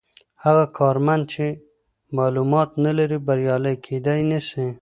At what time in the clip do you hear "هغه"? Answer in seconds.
0.43-0.65